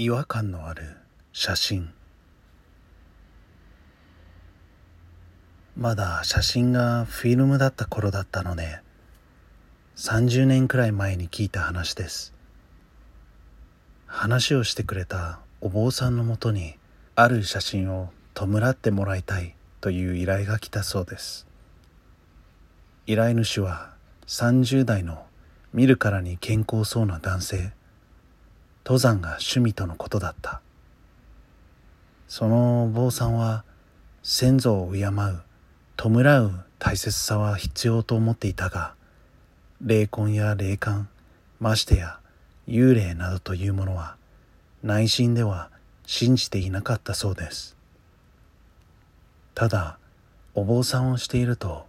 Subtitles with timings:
[0.00, 0.96] 違和感のある
[1.32, 1.90] 写真。
[5.76, 8.78] まだ写真がフィルムだった頃だったので
[9.96, 12.32] 30年くらい前に聞いた話です。
[14.06, 16.76] 話をしてくれたお坊さんのもとに
[17.16, 21.48] ある写真を弔ってもらいたいという依頼が来たそうです。
[23.08, 23.94] 依頼主は
[24.28, 25.26] 30代の
[25.72, 27.77] 見るからに健康そうな男性。
[28.88, 30.62] 登山が趣味とのことだった。
[32.26, 33.62] そのお坊さんは
[34.22, 35.10] 先祖を敬う
[35.98, 38.94] 弔う大切さは必要と思っていたが
[39.82, 41.10] 霊魂や霊感
[41.60, 42.18] ましてや
[42.66, 44.16] 幽霊などというものは
[44.82, 45.68] 内心では
[46.06, 47.76] 信じていなかったそうです。
[49.54, 49.98] ただ
[50.54, 51.84] お坊さんをしていると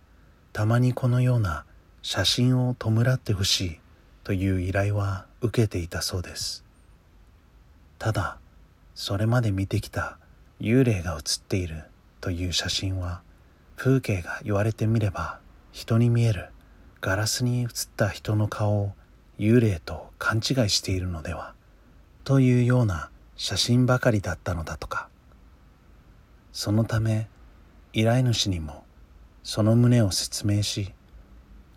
[0.51, 1.63] たまにこのような
[2.01, 3.79] 写真を弔ってほしい
[4.25, 6.67] という依頼は受けていたそうです。
[7.99, 8.39] ただ
[8.95, 10.17] それまで見てきた
[10.59, 11.83] 幽霊が写っている
[12.21, 13.21] という写真は
[13.75, 15.39] 風景が言われてみれば
[15.71, 16.49] 人に見える
[17.01, 18.93] ガラスに映った人の顔を
[19.37, 21.53] 幽霊と勘違いしているのでは
[22.23, 25.07] というような写真ばかりだったのだとか。
[26.51, 27.29] そのため
[27.93, 28.83] 依頼主にも
[29.43, 30.93] その旨を説明し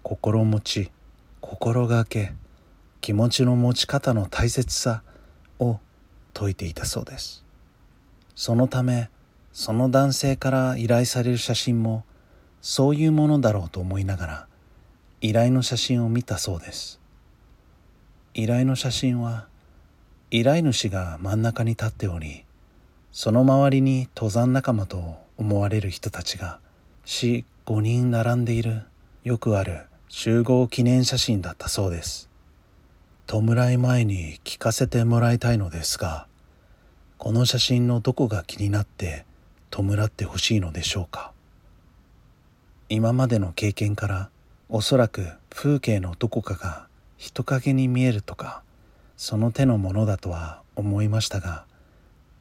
[0.02, 0.90] 心持ち
[1.40, 2.32] 心がけ
[3.00, 5.02] 気持ちの持ち方の大切さ
[5.58, 5.78] を
[6.34, 7.44] 説いていたそうです。
[8.34, 9.10] そのため
[9.52, 12.04] その男性から依頼される写真も
[12.60, 14.46] そういうものだろうと思いながら
[15.20, 17.00] 依頼の写真を見たそうです。
[18.34, 19.46] 依頼の写真は
[20.30, 22.44] 依頼主が真ん中に立っており
[23.10, 26.58] その周りに登山仲間と思われる人たちが
[27.04, 27.44] 45
[27.82, 28.84] 人並んでいる
[29.24, 32.30] よくある集合記念写真だったそうです。
[33.26, 36.26] 弔い前に聞かせてもらいたいのですが
[37.18, 39.24] この写真のどこが気になって
[39.70, 41.32] 弔ってほしいのでしょうか？
[42.88, 44.28] 今までの経験から
[44.68, 48.62] おそらく風景のどこかが人影に見えるとか
[49.16, 51.64] その手のものだとは思いましたが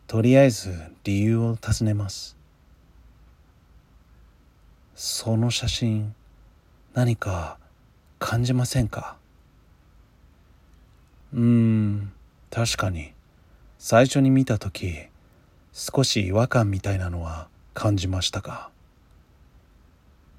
[0.08, 0.74] とりあえず
[1.06, 2.36] 理由を尋ねます。
[4.96, 6.14] その写真
[6.94, 7.58] 何か
[8.20, 9.16] 感じませんか？
[11.34, 12.12] うーん。
[12.50, 13.14] 確かに。
[13.84, 15.08] 最初に見た時
[15.74, 18.70] 少し違和感みたいなのは感じましたが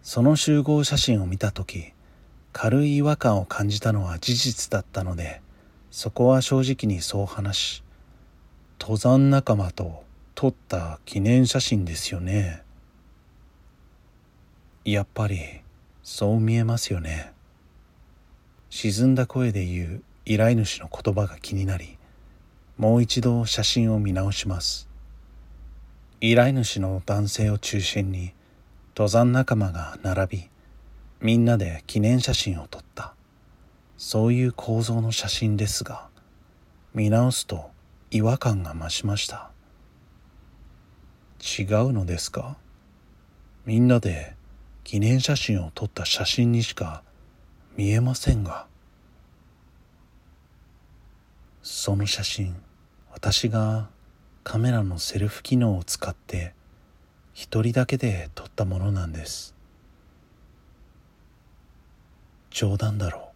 [0.01, 1.93] その集合写真を見た時
[2.53, 5.41] 軽い違和感を感じたのは事実だったので
[5.91, 7.85] そこは正直にそう話し
[8.79, 10.05] 登山仲間と
[10.37, 12.63] 撮った記念写真ですよね。
[14.85, 15.63] やっぱり
[16.05, 17.33] そう見えますよね。
[18.71, 21.99] 沈んだ声で言う依頼主の言葉が気になり
[22.79, 24.89] もう一度写真を見直します。
[26.21, 28.33] 依頼主の男性を中心に
[28.95, 30.51] 登山仲間が並び
[31.21, 33.15] みんなで記念写真を撮った。
[33.99, 36.09] そういう構造の写真ですが
[36.95, 37.71] 見直すと
[38.11, 39.51] 違和感が増しました。
[41.41, 42.57] 違うのですか？
[43.65, 44.35] みんなで
[44.85, 47.03] 記念写真を撮った写真にしか
[47.77, 48.67] 見えませんが。
[51.63, 52.57] その写真
[53.13, 53.89] 私が
[54.43, 56.55] カメラのセルフ機能を使って
[57.33, 59.55] 一人だけで撮ったものなんです。
[62.51, 63.31] 冗談だろ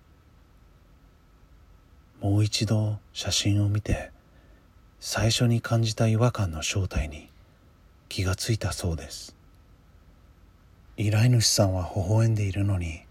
[2.21, 2.27] う。
[2.27, 4.11] もう一度写真を見て
[4.99, 7.29] 最初に感じた違和感の正体に
[8.09, 9.37] 気がついたそうです。
[10.97, 13.03] 依頼主さんは微笑んでいるのに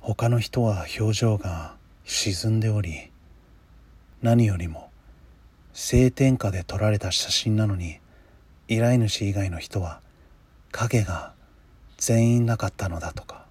[0.00, 3.12] 他の人は表情が沈んでおり
[4.22, 4.90] 何よりも
[5.72, 7.98] 晴天下で撮られた写真なのに
[8.66, 10.00] 依頼主以外の人は
[10.72, 11.32] 影が
[11.98, 13.46] 全員なかったのだとか。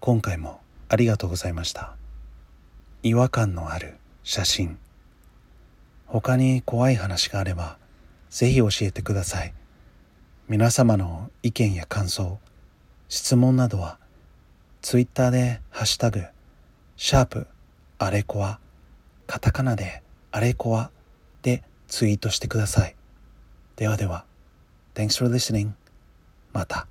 [0.00, 1.96] 今回もありがとうございました。
[3.02, 4.78] 違和感のある写真。
[6.06, 7.78] 他に怖い話があれば
[8.28, 9.54] ぜひ教えてください。
[10.48, 12.38] 皆様の意見や感想
[13.14, 13.96] 質問などは
[14.82, 16.24] ツイッターでハッシュタグ
[16.96, 17.46] シャープ
[17.96, 18.58] アレコア
[19.28, 20.02] カタカナで
[20.32, 20.90] アレコア
[21.40, 22.96] でツイートしてください。
[23.76, 24.24] ではでは、
[24.94, 25.70] Thanks for listening.
[26.52, 26.88] また。